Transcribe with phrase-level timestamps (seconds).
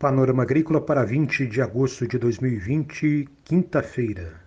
[0.00, 4.40] Panorama Agrícola para 20 de agosto de 2020, quinta-feira.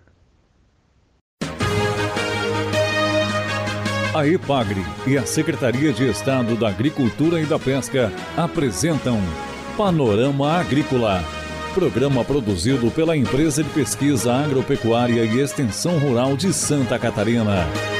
[4.12, 9.20] A EPAGRE e a Secretaria de Estado da Agricultura e da Pesca apresentam
[9.76, 11.22] Panorama Agrícola,
[11.72, 17.93] programa produzido pela Empresa de Pesquisa Agropecuária e Extensão Rural de Santa Catarina.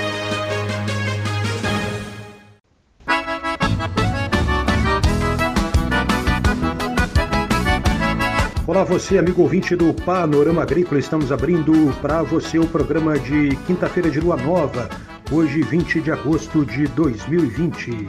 [8.95, 11.01] Você, amigo ouvinte do Panorama Agrícola.
[11.01, 14.89] Estamos abrindo para você o programa de quinta-feira de lua nova,
[15.33, 18.07] hoje, 20 de agosto de 2020.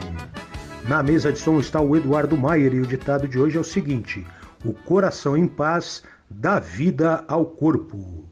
[0.88, 3.64] Na mesa de som está o Eduardo Maier e o ditado de hoje é o
[3.64, 4.24] seguinte:
[4.64, 8.24] O coração em paz dá vida ao corpo.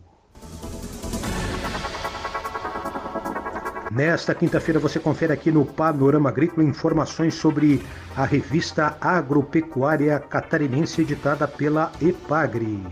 [3.95, 7.81] Nesta quinta-feira você confere aqui no Panorama Agrícola informações sobre
[8.17, 12.85] a revista Agropecuária Catarinense editada pela EPAGRE.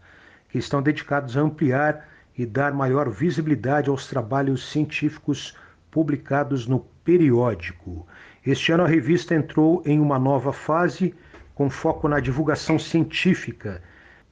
[0.48, 5.56] que estão dedicados a ampliar e dar maior visibilidade aos trabalhos científicos
[5.92, 8.08] publicados no periódico.
[8.46, 11.14] Este ano a revista entrou em uma nova fase
[11.54, 13.82] com foco na divulgação científica.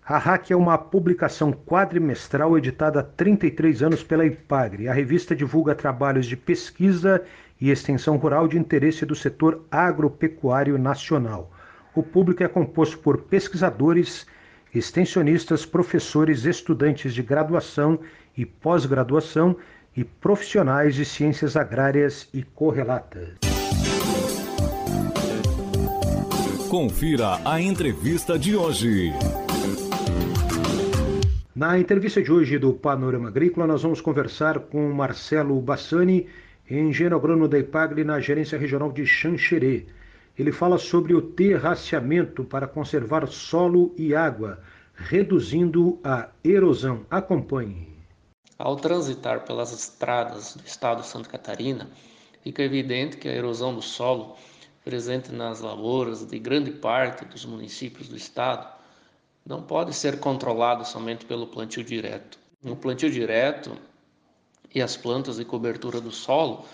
[0.03, 4.90] A RAC é uma publicação quadrimestral editada há 33 anos pela IPAGRE.
[4.90, 7.23] A revista divulga trabalhos de pesquisa
[7.59, 11.51] e extensão rural de interesse do setor agropecuário nacional.
[11.94, 14.25] O público é composto por pesquisadores,
[14.74, 18.00] extensionistas, professores, estudantes de graduação
[18.38, 19.56] e pós-graduação
[19.96, 23.30] e profissionais de ciências agrárias e correlatas.
[26.70, 29.12] Confira a entrevista de hoje.
[31.53, 36.28] Na entrevista de hoje do Panorama Agrícola, nós vamos conversar com Marcelo Bassani,
[36.70, 39.86] engenheiro agrônomo da IPAGRE na Gerência Regional de Xanxerê.
[40.38, 44.62] Ele fala sobre o terraceamento para conservar solo e água,
[44.96, 47.06] reduzindo a erosão.
[47.09, 47.90] Acompanhe.
[48.58, 51.90] Ao transitar pelas estradas do estado de Santa Catarina,
[52.44, 54.38] fica evidente que a erosão do solo,
[54.86, 58.68] presente nas lavouras de grande parte dos municípios do estado,
[59.46, 62.40] não pode ser controlada somente pelo plantio direto.
[62.64, 63.75] O plantio direto
[64.74, 66.66] e as plantas de cobertura do solo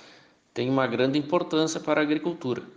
[0.53, 2.76] têm uma grande importância para a agricultura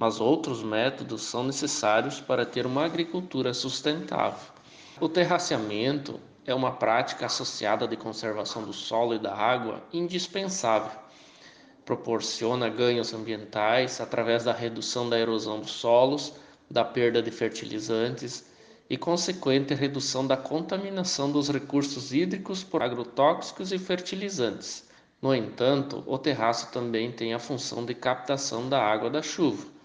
[0.00, 4.52] mas outros métodos são necessários para ter uma agricultura sustentável.
[5.00, 10.96] O terraceamento é uma prática associada de conservação do solo e da água indispensável.
[11.84, 16.32] Proporciona ganhos ambientais através da redução da erosão dos solos,
[16.70, 18.48] da perda de fertilizantes
[18.88, 24.88] e consequente redução da contaminação dos recursos hídricos por agrotóxicos e fertilizantes.
[25.20, 29.77] No entanto, o terraço também tem a função de captação da água da chuva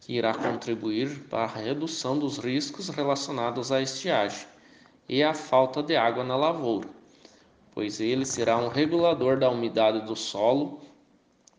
[0.00, 4.46] que irá contribuir para a redução dos riscos relacionados à estiagem
[5.08, 6.88] e à falta de água na lavoura,
[7.72, 10.80] pois ele será um regulador da umidade do solo,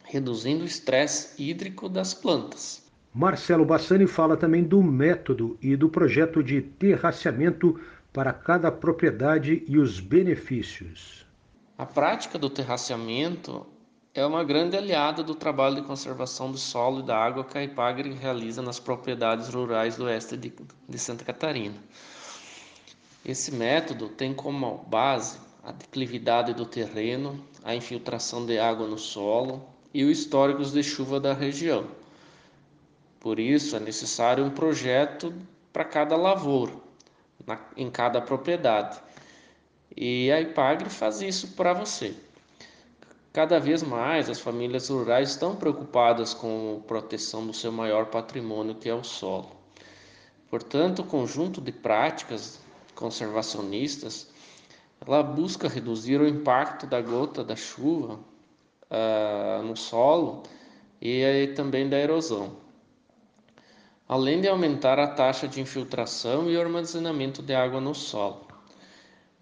[0.04, 2.84] reduzindo o estresse hídrico das plantas.
[3.14, 7.80] Marcelo Bassani fala também do método e do projeto de terraceamento
[8.14, 11.26] para cada propriedade e os benefícios.
[11.78, 13.66] A prática do terraceamento
[14.14, 17.64] é uma grande aliada do trabalho de conservação do solo e da água que a
[17.64, 20.54] IPAGRE realiza nas propriedades rurais do oeste de,
[20.88, 21.76] de Santa Catarina.
[23.24, 29.66] Esse método tem como base a declividade do terreno, a infiltração de água no solo
[29.94, 31.88] e os históricos de chuva da região.
[33.20, 35.34] Por isso, é necessário um projeto
[35.72, 36.74] para cada lavoura,
[37.46, 39.00] na, em cada propriedade.
[39.96, 42.16] E a IPAGRE faz isso para você.
[43.34, 48.76] Cada vez mais as famílias rurais estão preocupadas com a proteção do seu maior patrimônio,
[48.76, 49.52] que é o solo.
[50.50, 52.60] Portanto, o conjunto de práticas
[52.94, 54.30] conservacionistas
[55.08, 58.20] ela busca reduzir o impacto da gota da chuva
[58.90, 60.44] uh, no solo
[61.02, 62.58] e também da erosão,
[64.08, 68.46] além de aumentar a taxa de infiltração e armazenamento de água no solo.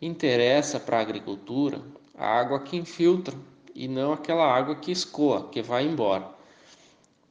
[0.01, 1.81] Interessa para a agricultura
[2.15, 3.35] a água que infiltra
[3.79, 6.27] e não aquela água que escoa, que vai embora.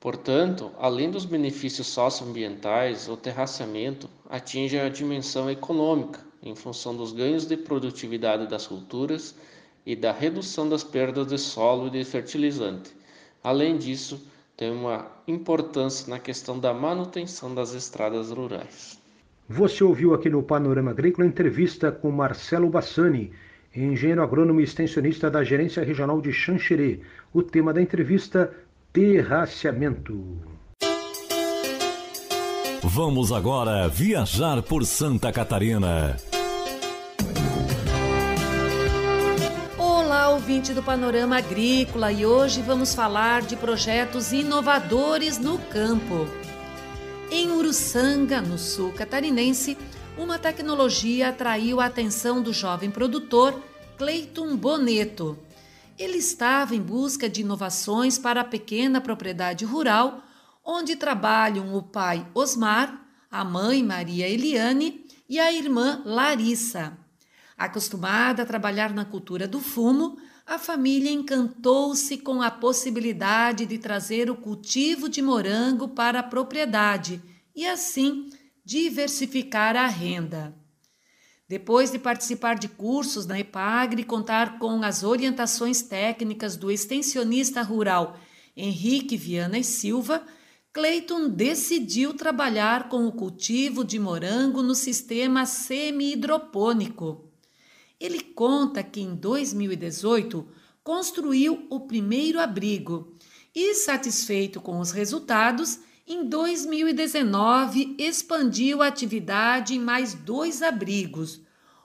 [0.00, 7.44] Portanto, além dos benefícios socioambientais, o terraceamento atinge a dimensão econômica em função dos ganhos
[7.44, 9.34] de produtividade das culturas
[9.84, 12.96] e da redução das perdas de solo e de fertilizante.
[13.44, 18.98] Além disso, tem uma importância na questão da manutenção das estradas rurais.
[19.46, 23.32] Você ouviu aqui no Panorama Agrícola entrevista com Marcelo Bassani,
[23.74, 27.00] engenheiro agrônomo e extensionista da Gerência Regional de Xanxerê.
[27.32, 28.52] O tema da entrevista:
[28.92, 30.38] terraceamento.
[32.82, 36.16] Vamos agora viajar por Santa Catarina.
[39.76, 46.26] Olá, ouvinte do Panorama Agrícola, e hoje vamos falar de projetos inovadores no campo.
[47.30, 49.76] Em Uruçanga, no sul catarinense,
[50.18, 53.62] uma tecnologia atraiu a atenção do jovem produtor
[53.96, 55.38] Cleiton Boneto.
[55.96, 60.22] Ele estava em busca de inovações para a pequena propriedade rural,
[60.64, 66.98] onde trabalham o pai Osmar, a mãe Maria Eliane e a irmã Larissa.
[67.56, 74.30] Acostumada a trabalhar na cultura do fumo, a família encantou-se com a possibilidade de trazer
[74.30, 77.22] o cultivo de morango para a propriedade
[77.54, 78.30] e, assim,
[78.68, 80.54] diversificar a renda.
[81.48, 87.62] Depois de participar de cursos na EPAGRE e contar com as orientações técnicas do extensionista
[87.62, 88.20] rural
[88.54, 90.22] Henrique Viana e Silva,
[90.70, 97.26] Clayton decidiu trabalhar com o cultivo de morango no sistema semi-hidropônico.
[97.98, 100.46] Ele conta que em 2018
[100.84, 103.16] construiu o primeiro abrigo
[103.54, 111.42] e, satisfeito com os resultados, em 2019, expandiu a atividade em mais dois abrigos.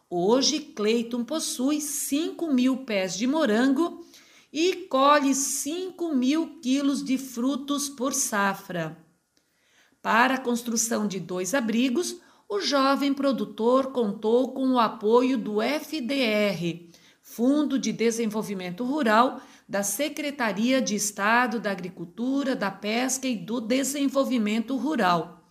[0.10, 4.06] Hoje, Cleiton possui 5 mil pés de morango
[4.52, 8.98] e colhe 5 mil quilos de frutos por safra.
[10.02, 12.16] Para a construção de dois abrigos,
[12.48, 16.90] o jovem produtor contou com o apoio do FDR,
[17.26, 24.76] Fundo de Desenvolvimento Rural, da Secretaria de Estado da Agricultura, da Pesca e do Desenvolvimento
[24.76, 25.48] Rural.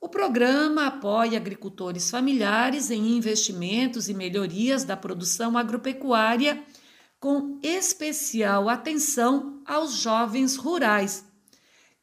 [0.00, 6.62] O programa apoia agricultores familiares em investimentos e melhorias da produção agropecuária,
[7.18, 11.24] com especial atenção aos jovens rurais.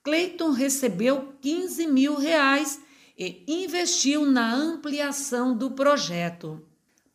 [0.02, 2.82] Cleiton recebeu 15 mil reais
[3.16, 6.66] e investiu na ampliação do projeto.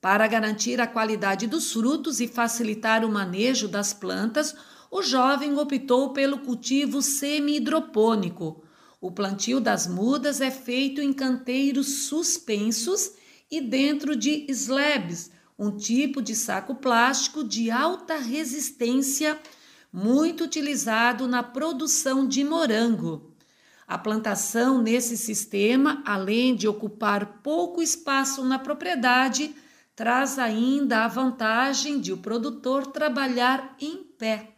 [0.06, 4.54] Para garantir a qualidade dos frutos e facilitar o manejo das plantas,
[4.88, 8.62] o jovem optou pelo cultivo semi-hidropônico.
[9.00, 13.14] O plantio das mudas é feito em canteiros suspensos
[13.50, 19.36] e dentro de slabs, um tipo de saco plástico de alta resistência,
[19.92, 23.34] muito utilizado na produção de morango.
[23.88, 29.52] A plantação nesse sistema, além de ocupar pouco espaço na propriedade,
[29.96, 34.50] traz ainda a vantagem de o produtor trabalhar em pé.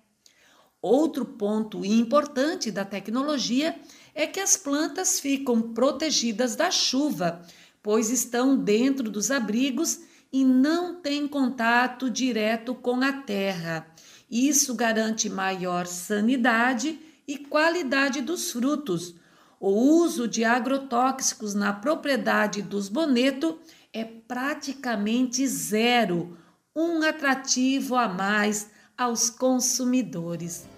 [0.83, 3.79] Outro ponto importante da tecnologia
[4.15, 7.41] é que as plantas ficam protegidas da chuva,
[7.81, 10.01] pois estão dentro dos abrigos
[10.33, 13.87] e não têm contato direto com a terra.
[14.29, 19.15] Isso garante maior sanidade e qualidade dos frutos.
[19.61, 23.59] O uso de agrotóxicos na propriedade dos boneto
[23.93, 26.39] é praticamente zero,
[26.77, 30.69] um atrativo a mais aos consumidores.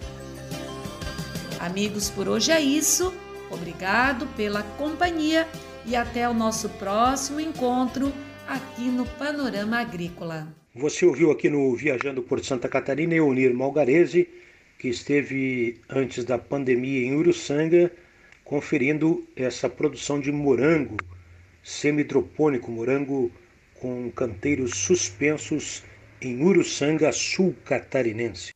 [1.61, 3.13] Amigos, por hoje é isso.
[3.51, 5.47] Obrigado pela companhia
[5.85, 8.11] e até o nosso próximo encontro
[8.49, 10.49] aqui no Panorama Agrícola.
[10.75, 14.27] Você ouviu aqui no Viajando por Santa Catarina Eunir Malgarese,
[14.79, 17.93] que esteve antes da pandemia em Uruçanga,
[18.51, 20.97] conferindo essa produção de morango
[21.63, 23.31] semidropônico, morango
[23.81, 25.85] com canteiros suspensos
[26.21, 28.51] em Uruçanga, sul catarinense.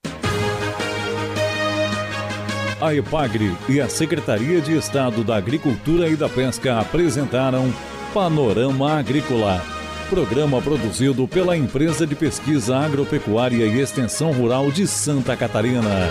[2.80, 7.72] A EPAGRE e a Secretaria de Estado da Agricultura e da Pesca apresentaram
[8.12, 9.62] Panorama Agrícola,
[10.10, 16.10] programa produzido pela Empresa de Pesquisa Agropecuária e Extensão Rural de Santa Catarina.